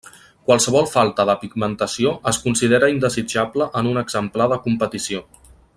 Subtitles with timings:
[0.51, 5.27] Qualsevol falta de pigmentació es considera indesitjable en un exemplar de competició.